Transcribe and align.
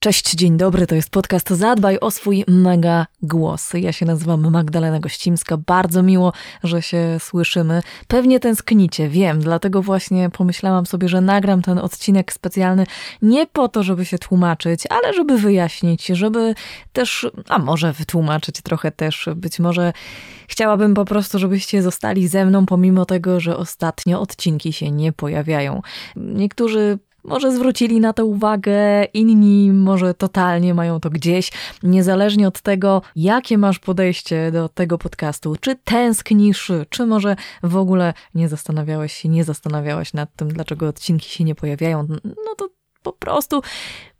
Cześć, 0.00 0.34
dzień 0.34 0.56
dobry, 0.56 0.86
to 0.86 0.94
jest 0.94 1.10
podcast 1.10 1.50
Zadbaj 1.50 1.98
o 2.00 2.10
swój 2.10 2.44
mega 2.48 3.06
głos. 3.22 3.70
Ja 3.74 3.92
się 3.92 4.06
nazywam 4.06 4.50
Magdalena 4.50 5.00
Gościmska, 5.00 5.56
bardzo 5.56 6.02
miło, 6.02 6.32
że 6.64 6.82
się 6.82 7.16
słyszymy. 7.20 7.82
Pewnie 8.08 8.40
tęsknicie, 8.40 9.08
wiem, 9.08 9.40
dlatego 9.40 9.82
właśnie 9.82 10.30
pomyślałam 10.30 10.86
sobie, 10.86 11.08
że 11.08 11.20
nagram 11.20 11.62
ten 11.62 11.78
odcinek 11.78 12.32
specjalny 12.32 12.86
nie 13.22 13.46
po 13.46 13.68
to, 13.68 13.82
żeby 13.82 14.04
się 14.04 14.18
tłumaczyć, 14.18 14.86
ale 14.90 15.14
żeby 15.14 15.38
wyjaśnić, 15.38 16.06
żeby 16.06 16.54
też, 16.92 17.26
a 17.48 17.58
może 17.58 17.92
wytłumaczyć 17.92 18.62
trochę 18.62 18.92
też, 18.92 19.28
być 19.36 19.58
może 19.58 19.92
chciałabym 20.48 20.94
po 20.94 21.04
prostu, 21.04 21.38
żebyście 21.38 21.82
zostali 21.82 22.28
ze 22.28 22.44
mną, 22.44 22.66
pomimo 22.66 23.04
tego, 23.04 23.40
że 23.40 23.56
ostatnio 23.56 24.20
odcinki 24.20 24.72
się 24.72 24.90
nie 24.90 25.12
pojawiają. 25.12 25.82
Niektórzy 26.16 26.98
może 27.24 27.52
zwrócili 27.52 28.00
na 28.00 28.12
to 28.12 28.26
uwagę, 28.26 29.04
inni 29.04 29.72
może 29.72 30.14
totalnie 30.14 30.74
mają 30.74 31.00
to 31.00 31.10
gdzieś. 31.10 31.52
Niezależnie 31.82 32.48
od 32.48 32.60
tego, 32.60 33.02
jakie 33.16 33.58
masz 33.58 33.78
podejście 33.78 34.52
do 34.52 34.68
tego 34.68 34.98
podcastu, 34.98 35.56
czy 35.60 35.76
tęsknisz, 35.76 36.72
czy 36.88 37.06
może 37.06 37.36
w 37.62 37.76
ogóle 37.76 38.14
nie 38.34 38.48
zastanawiałeś 38.48 39.12
się, 39.12 39.28
nie 39.28 39.44
zastanawiałaś 39.44 40.12
nad 40.12 40.36
tym, 40.36 40.48
dlaczego 40.48 40.88
odcinki 40.88 41.30
się 41.30 41.44
nie 41.44 41.54
pojawiają, 41.54 42.06
no 42.24 42.54
to 42.56 42.68
po 43.02 43.12
prostu 43.12 43.62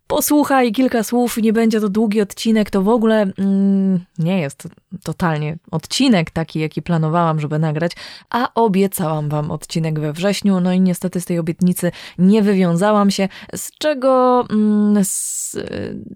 posłuchaj 0.09 0.71
kilka 0.71 1.03
słów, 1.03 1.37
nie 1.37 1.53
będzie 1.53 1.81
to 1.81 1.89
długi 1.89 2.21
odcinek, 2.21 2.69
to 2.69 2.81
w 2.81 2.89
ogóle 2.89 3.31
mm, 3.37 4.05
nie 4.19 4.39
jest 4.39 4.67
totalnie 5.03 5.57
odcinek 5.71 6.31
taki, 6.31 6.59
jaki 6.59 6.81
planowałam, 6.81 7.39
żeby 7.39 7.59
nagrać, 7.59 7.91
a 8.29 8.53
obiecałam 8.53 9.29
wam 9.29 9.51
odcinek 9.51 9.99
we 9.99 10.13
wrześniu, 10.13 10.59
no 10.59 10.73
i 10.73 10.81
niestety 10.81 11.21
z 11.21 11.25
tej 11.25 11.39
obietnicy 11.39 11.91
nie 12.17 12.41
wywiązałam 12.41 13.11
się, 13.11 13.29
z 13.55 13.71
czego, 13.71 14.45
mm, 14.49 15.05
z, 15.05 15.51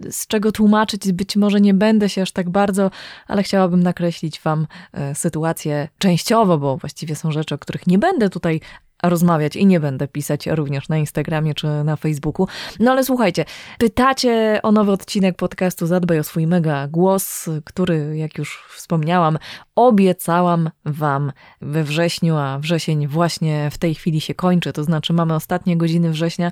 z 0.10 0.28
czego 0.28 0.52
tłumaczyć 0.52 1.12
być 1.12 1.36
może 1.36 1.62
nie 1.62 1.74
będę 1.74 2.10
się 2.10 2.22
aż 2.22 2.32
tak 2.32 2.50
bardzo, 2.50 2.92
ale 3.28 3.44
chciałabym 3.44 3.84
nakreślić 3.84 4.40
wam 4.40 4.68
e, 4.94 5.16
sytuację 5.16 5.88
częściowo, 5.98 6.58
bo 6.58 6.78
właściwie 6.78 7.16
są 7.16 7.32
rzeczy, 7.32 7.56
o 7.56 7.58
których 7.58 7.88
nie 7.88 7.98
będę 7.98 8.30
tutaj 8.30 8.62
rozmawiać 9.04 9.56
i 9.56 9.66
nie 9.66 9.80
będę 9.80 10.08
pisać 10.08 10.48
również 10.48 10.90
na 10.90 10.98
Instagramie 10.98 11.54
czy 11.54 11.68
na 11.68 11.96
Facebooku. 11.96 12.48
No 12.80 12.92
ale 12.92 13.04
słuchajcie, 13.04 13.46
pytacie 13.78 14.60
o 14.64 14.72
nowy 14.72 14.92
odcinek 14.92 15.36
podcastu 15.36 15.88
Zadbaj 15.88 16.20
o 16.20 16.24
swój 16.24 16.48
mega 16.48 16.88
głos, 16.88 17.50
który, 17.64 18.18
jak 18.18 18.38
już 18.38 18.66
wspomniałam, 18.76 19.38
obiecałam 19.76 20.70
Wam 20.86 21.32
we 21.62 21.84
wrześniu, 21.84 22.36
a 22.36 22.60
wrzesień 22.60 23.08
właśnie 23.08 23.70
w 23.72 23.78
tej 23.78 23.96
chwili 23.96 24.22
się 24.22 24.34
kończy, 24.34 24.74
to 24.74 24.84
znaczy 24.84 25.14
mamy 25.14 25.36
ostatnie 25.36 25.78
godziny 25.78 26.10
września. 26.10 26.52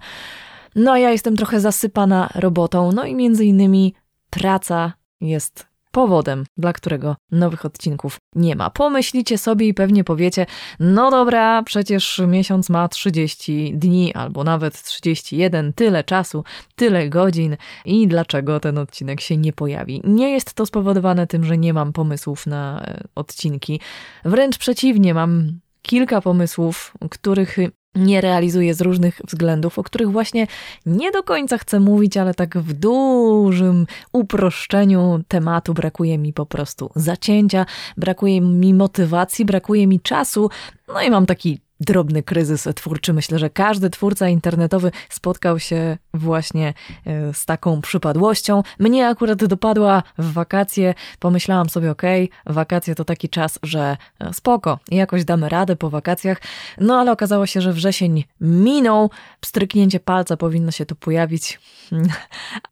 No 0.76 0.92
a 0.92 1.00
ja 1.00 1.12
jestem 1.12 1.38
trochę 1.38 1.60
zasypana 1.60 2.30
robotą, 2.36 2.92
no 2.92 3.06
i 3.06 3.16
między 3.16 3.46
innymi 3.46 3.94
praca 4.30 4.94
jest 5.22 5.71
powodem, 5.92 6.44
dla 6.58 6.74
którego 6.74 7.16
nowych 7.32 7.66
odcinków 7.66 8.18
nie 8.36 8.56
ma. 8.56 8.70
Pomyślicie 8.70 9.38
sobie 9.38 9.68
i 9.68 9.74
pewnie 9.74 10.04
powiecie, 10.04 10.46
no 10.80 11.12
dobra, 11.12 11.64
przecież 11.64 12.22
miesiąc 12.28 12.70
ma 12.70 12.88
30 12.88 13.74
dni 13.76 14.14
albo 14.14 14.44
nawet 14.44 14.84
31, 14.84 15.74
tyle 15.74 16.04
czasu, 16.04 16.44
tyle 16.76 17.10
godzin 17.10 17.58
i 17.86 18.08
dlaczego 18.08 18.60
ten 18.60 18.78
odcinek 18.78 19.22
się 19.22 19.38
nie 19.38 19.54
pojawi. 19.54 20.02
Nie 20.04 20.30
jest 20.30 20.54
to 20.54 20.66
spowodowane 20.66 21.28
tym, 21.28 21.46
że 21.46 21.58
nie 21.58 21.74
mam 21.74 21.94
pomysłów 21.94 22.48
na 22.48 22.82
e, 22.82 23.04
odcinki. 23.16 23.80
Wręcz 24.26 24.58
przeciwnie, 24.58 25.14
mam 25.14 25.60
kilka 25.82 26.22
pomysłów, 26.22 26.94
których 27.10 27.58
nie 27.96 28.22
realizuję 28.22 28.74
z 28.74 28.82
różnych 28.82 29.22
względów, 29.28 29.80
o 29.80 29.84
których 29.84 30.12
właśnie 30.12 30.48
nie 30.86 31.12
do 31.12 31.24
końca 31.24 31.58
chcę 31.58 31.80
mówić, 31.80 32.18
ale 32.18 32.34
tak 32.34 32.58
w 32.58 32.74
dużym 32.74 33.88
uproszczeniu 34.14 35.24
tematu 35.28 35.74
brakuje 35.74 36.18
mi 36.18 36.34
po 36.34 36.46
prostu 36.46 36.90
zacięcia, 36.96 37.66
brakuje 37.98 38.42
mi 38.42 38.74
motywacji, 38.74 39.46
brakuje 39.46 39.88
mi 39.88 40.00
czasu, 40.00 40.50
no 40.88 41.02
i 41.02 41.10
mam 41.10 41.26
taki 41.26 41.60
drobny 41.82 42.24
kryzys 42.24 42.68
twórczy. 42.76 43.14
Myślę, 43.14 43.40
że 43.40 43.50
każdy 43.50 43.90
twórca 43.90 44.30
internetowy 44.30 44.92
spotkał 45.10 45.60
się 45.60 45.98
właśnie 46.14 46.74
e, 47.06 47.34
z 47.34 47.46
taką 47.46 47.82
przypadłością. 47.82 48.64
Mnie 48.80 49.08
akurat 49.08 49.46
dopadła 49.46 50.04
w 50.18 50.34
wakacje. 50.34 50.94
Pomyślałam 51.20 51.70
sobie, 51.70 51.92
okej, 51.92 52.30
okay, 52.30 52.54
wakacje 52.54 52.96
to 52.96 53.06
taki 53.06 53.30
czas, 53.30 53.60
że 53.64 53.98
e, 54.20 54.34
spoko, 54.34 54.80
jakoś 54.92 55.26
damy 55.26 55.50
radę 55.50 55.76
po 55.76 55.90
wakacjach. 55.90 56.42
No 56.78 57.00
ale 57.00 57.12
okazało 57.12 57.46
się, 57.46 57.62
że 57.62 57.74
wrzesień 57.74 58.24
minął. 58.42 59.10
Pstryknięcie 59.40 60.00
palca 60.00 60.38
powinno 60.38 60.72
się 60.72 60.86
tu 60.86 60.96
pojawić. 60.96 61.60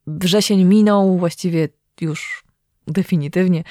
Wrzesień 0.07 0.63
minął 0.63 1.17
właściwie 1.17 1.69
już 2.01 2.43
definitywnie. 2.87 3.63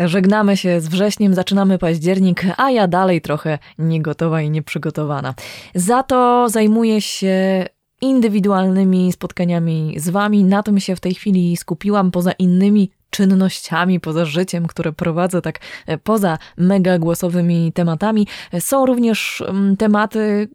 Żegnamy 0.00 0.56
się 0.56 0.80
z 0.80 0.88
wrześniem, 0.88 1.34
zaczynamy 1.34 1.78
październik, 1.78 2.42
a 2.56 2.70
ja 2.70 2.88
dalej 2.88 3.20
trochę 3.20 3.58
niegotowa 3.78 4.42
i 4.42 4.50
nieprzygotowana. 4.50 5.34
Za 5.74 6.02
to 6.02 6.48
zajmuję 6.48 7.00
się 7.00 7.66
indywidualnymi 8.00 9.12
spotkaniami 9.12 9.94
z 9.96 10.08
Wami. 10.08 10.44
Na 10.44 10.62
tym 10.62 10.80
się 10.80 10.96
w 10.96 11.00
tej 11.00 11.14
chwili 11.14 11.56
skupiłam, 11.56 12.10
poza 12.10 12.32
innymi 12.32 12.90
czynnościami, 13.10 14.00
poza 14.00 14.24
życiem, 14.24 14.66
które 14.66 14.92
prowadzę 14.92 15.42
tak 15.42 15.58
e, 15.86 15.98
poza 15.98 16.38
mega 16.56 16.98
głosowymi 16.98 17.72
tematami. 17.72 18.26
Są 18.60 18.86
również 18.86 19.42
mm, 19.48 19.76
tematy, 19.76 20.48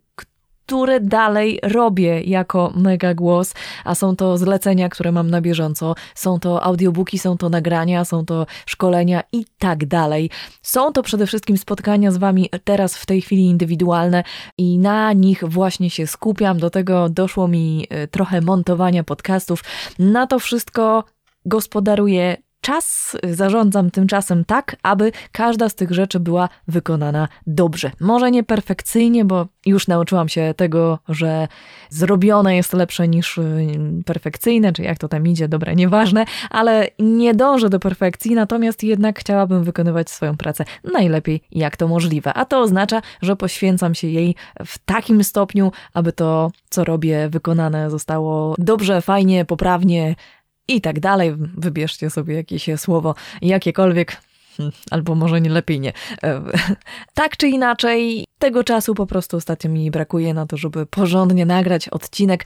które 0.65 0.99
dalej 0.99 1.59
robię 1.63 2.21
jako 2.21 2.73
mega 2.75 3.13
głos, 3.13 3.53
a 3.83 3.95
są 3.95 4.15
to 4.15 4.37
zlecenia, 4.37 4.89
które 4.89 5.11
mam 5.11 5.29
na 5.29 5.41
bieżąco, 5.41 5.95
są 6.15 6.39
to 6.39 6.63
audiobooki, 6.63 7.19
są 7.19 7.37
to 7.37 7.49
nagrania, 7.49 8.05
są 8.05 8.25
to 8.25 8.45
szkolenia 8.65 9.23
i 9.31 9.45
tak 9.57 9.85
dalej. 9.85 10.29
Są 10.61 10.91
to 10.91 11.03
przede 11.03 11.27
wszystkim 11.27 11.57
spotkania 11.57 12.11
z 12.11 12.17
Wami 12.17 12.49
teraz 12.63 12.97
w 12.97 13.05
tej 13.05 13.21
chwili 13.21 13.45
indywidualne 13.45 14.23
i 14.57 14.77
na 14.77 15.13
nich 15.13 15.43
właśnie 15.47 15.89
się 15.89 16.07
skupiam. 16.07 16.59
Do 16.59 16.69
tego 16.69 17.09
doszło 17.09 17.47
mi 17.47 17.87
e, 17.89 18.07
trochę 18.07 18.41
montowania 18.41 19.03
podcastów. 19.03 19.63
Na 19.99 20.27
to 20.27 20.39
wszystko 20.39 21.03
gospodaruję 21.45 22.37
czas, 22.65 23.17
zarządzam 23.23 23.91
tym 23.91 24.07
czasem 24.07 24.45
tak, 24.45 24.75
aby 24.83 25.11
każda 25.31 25.69
z 25.69 25.75
tych 25.75 25.91
rzeczy 25.91 26.19
była 26.19 26.49
wykonana 26.67 27.27
dobrze. 27.47 27.91
Może 27.99 28.31
nie 28.31 28.43
perfekcyjnie, 28.43 29.25
bo 29.25 29.47
już 29.65 29.87
nauczyłam 29.87 30.29
się 30.29 30.53
tego, 30.57 30.99
że 31.09 31.47
zrobione 31.89 32.55
jest 32.55 32.73
lepsze 32.73 33.07
niż 33.07 33.37
y, 33.37 33.67
perfekcyjne, 34.05 34.73
czy 34.73 34.83
jak 34.83 34.97
to 34.97 35.07
tam 35.07 35.27
idzie, 35.27 35.47
dobra, 35.47 35.73
nieważne, 35.73 36.25
ale 36.49 36.87
nie 36.99 37.33
dążę 37.33 37.69
do 37.69 37.79
perfekcji, 37.79 38.35
natomiast 38.35 38.83
jednak 38.83 39.19
chciałabym 39.19 39.63
wykonywać 39.63 40.09
swoją 40.09 40.37
pracę 40.37 40.65
najlepiej, 40.93 41.41
jak 41.51 41.77
to 41.77 41.87
możliwe. 41.87 42.33
A 42.33 42.45
to 42.45 42.61
oznacza, 42.61 43.01
że 43.21 43.35
poświęcam 43.35 43.95
się 43.95 44.07
jej 44.07 44.35
w 44.65 44.77
takim 44.77 45.23
stopniu, 45.23 45.71
aby 45.93 46.11
to, 46.11 46.51
co 46.69 46.83
robię, 46.83 47.29
wykonane 47.29 47.89
zostało 47.89 48.55
dobrze, 48.57 49.01
fajnie, 49.01 49.45
poprawnie, 49.45 50.15
i 50.67 50.81
tak 50.81 50.99
dalej. 50.99 51.33
Wybierzcie 51.37 52.09
sobie 52.09 52.35
jakieś 52.35 52.69
słowo, 52.77 53.15
jakiekolwiek, 53.41 54.17
albo 54.91 55.15
może 55.15 55.41
nie 55.41 55.49
lepiej 55.49 55.79
nie. 55.79 55.93
E, 56.23 56.41
tak 57.13 57.37
czy 57.37 57.47
inaczej, 57.47 58.25
tego 58.39 58.63
czasu 58.63 58.95
po 58.95 59.05
prostu 59.05 59.37
ostatnio 59.37 59.69
mi 59.69 59.91
brakuje 59.91 60.33
na 60.33 60.45
to, 60.45 60.57
żeby 60.57 60.85
porządnie 60.85 61.45
nagrać 61.45 61.89
odcinek. 61.89 62.45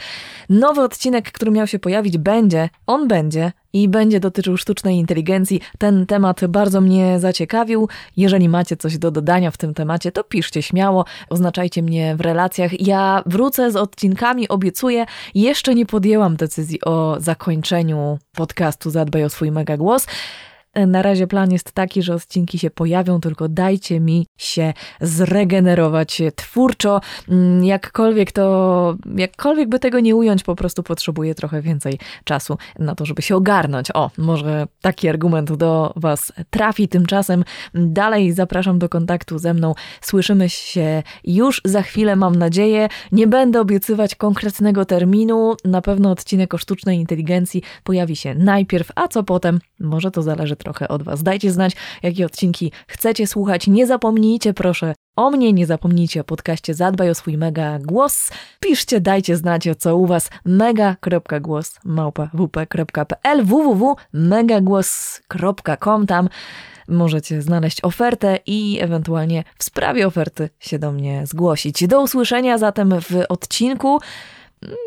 Nowy 0.50 0.81
odcinek, 0.81 1.31
który 1.31 1.52
miał 1.52 1.68
się 1.68 1.80
pojawić, 1.80 2.18
będzie, 2.18 2.69
on 2.88 3.07
będzie 3.07 3.51
i 3.74 3.89
będzie 3.89 4.19
dotyczył 4.19 4.57
sztucznej 4.57 4.95
inteligencji. 4.95 5.62
Ten 5.78 6.06
temat 6.06 6.45
bardzo 6.48 6.81
mnie 6.81 7.19
zaciekawił. 7.19 7.88
Jeżeli 8.18 8.50
macie 8.50 8.78
coś 8.78 8.98
do 8.98 9.12
dodania 9.12 9.51
w 9.51 9.57
tym 9.57 9.74
temacie, 9.74 10.12
to 10.12 10.24
piszcie 10.24 10.62
śmiało, 10.62 11.06
oznaczajcie 11.30 11.84
mnie 11.84 12.16
w 12.16 12.22
relacjach. 12.22 12.81
Ja 12.81 13.24
wrócę 13.25 13.72
z 13.72 13.75
odcinkami, 13.75 14.48
obiecuję. 14.48 15.06
Jeszcze 15.36 15.75
nie 15.75 15.86
podjęłam 15.86 16.36
decyzji 16.36 16.81
o 16.86 17.16
zakończeniu 17.19 18.19
podcastu 18.31 18.89
Zadbaj 18.89 19.24
o 19.24 19.30
swój 19.30 19.51
mega 19.51 19.78
głos. 19.78 20.07
Na 20.75 21.01
razie 21.01 21.27
plan 21.27 21.51
jest 21.51 21.71
taki, 21.71 22.01
że 22.01 22.16
odcinki 22.16 22.60
się 22.60 22.69
pojawią, 22.69 23.21
tylko 23.21 23.50
dajcie 23.50 24.00
mi 24.00 24.27
się 24.38 24.74
zregenerować 25.01 26.21
twórczo. 26.36 27.01
Mm, 27.30 27.66
jakkolwiek 27.66 28.31
to, 28.31 28.95
jakkolwiek 29.16 29.69
by 29.69 29.80
tego 29.80 30.00
nie 30.00 30.16
ująć, 30.16 30.44
po 30.44 30.56
prostu 30.56 30.83
potrzebuję 30.83 31.36
trochę 31.36 31.62
więcej 31.62 32.00
czasu 32.24 32.57
na 32.80 32.95
to, 32.95 33.06
żeby 33.06 33.21
się 33.21 33.36
ogarnąć. 33.36 33.88
O, 33.94 34.12
może 34.18 34.68
taki 34.81 35.10
argument 35.10 35.51
do 35.51 35.94
Was 35.95 36.33
trafi. 36.50 36.88
Tymczasem 36.88 37.44
dalej 37.74 38.31
zapraszam 38.31 38.80
do 38.80 38.89
kontaktu 38.89 39.39
ze 39.39 39.54
mną. 39.54 39.74
Słyszymy 40.01 40.50
się 40.50 41.04
już 41.24 41.62
za 41.65 41.81
chwilę, 41.81 42.15
mam 42.15 42.36
nadzieję. 42.36 42.88
Nie 43.12 43.27
będę 43.27 43.62
obiecywać 43.62 44.15
konkretnego 44.15 44.86
terminu. 44.86 45.56
Na 45.65 45.81
pewno 45.81 46.12
odcinek 46.12 46.54
o 46.54 46.57
sztucznej 46.57 46.98
inteligencji 46.98 47.63
pojawi 47.83 48.15
się 48.15 48.36
najpierw, 48.36 48.92
a 48.95 49.07
co 49.07 49.24
potem, 49.24 49.60
może 49.80 50.12
to 50.12 50.22
zależy 50.22 50.56
trochę 50.60 50.88
od 50.88 51.04
Was. 51.04 51.24
Dajcie 51.24 51.52
znać, 51.52 51.74
jakie 52.04 52.26
odcinki 52.26 52.72
chcecie 52.88 53.28
słuchać. 53.28 53.68
Nie 53.68 53.88
zapomnijcie, 53.88 54.54
proszę, 54.54 54.94
o 55.16 55.32
mnie, 55.32 55.54
nie 55.54 55.66
zapomnijcie 55.66 56.22
o 56.22 56.24
podcaście 56.24 56.74
Zadbaj 56.74 57.10
o 57.10 57.16
swój 57.16 57.38
mega 57.38 57.80
głos. 57.80 58.32
Piszcie, 58.60 59.02
dajcie 59.02 59.38
znać, 59.38 59.68
co 59.78 59.98
u 59.98 60.06
Was. 60.06 60.30
mega.głos 60.46 61.80
małpa 61.84 62.30
wp.pl 62.34 63.46
www.megagłos.com 63.46 66.08
Tam 66.08 66.30
możecie 66.88 67.42
znaleźć 67.42 67.84
ofertę 67.84 68.40
i 68.46 68.78
ewentualnie 68.82 69.44
w 69.58 69.64
sprawie 69.64 70.08
oferty 70.08 70.50
się 70.60 70.80
do 70.80 70.92
mnie 70.92 71.28
zgłosić. 71.28 71.88
Do 71.88 72.02
usłyszenia 72.02 72.58
zatem 72.58 73.02
w 73.02 73.24
odcinku 73.30 74.00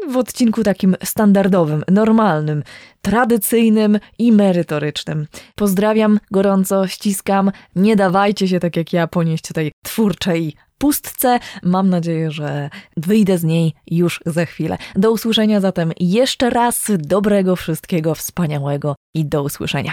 w 0.08 0.16
odcinku 0.16 0.62
takim 0.62 0.96
standardowym, 1.04 1.84
normalnym, 1.88 2.62
tradycyjnym 3.02 3.98
i 4.18 4.32
merytorycznym. 4.32 5.26
Pozdrawiam 5.54 6.20
gorąco, 6.30 6.86
ściskam. 6.86 7.52
Nie 7.76 7.96
dawajcie 7.96 8.48
się 8.48 8.60
tak 8.60 8.76
jak 8.76 8.92
ja 8.92 9.06
ponieść 9.06 9.44
tej 9.54 9.72
twórczej 9.84 10.54
pustce. 10.78 11.38
Mam 11.62 11.90
nadzieję, 11.90 12.30
że 12.30 12.70
wyjdę 12.96 13.38
z 13.38 13.44
niej 13.44 13.74
już 13.90 14.20
za 14.26 14.44
chwilę. 14.46 14.78
Do 14.94 15.12
usłyszenia 15.12 15.60
zatem 15.60 15.92
jeszcze 16.00 16.50
raz, 16.50 16.90
dobrego 16.98 17.56
wszystkiego 17.56 18.14
wspaniałego 18.14 18.94
i 19.14 19.24
do 19.24 19.42
usłyszenia. 19.42 19.92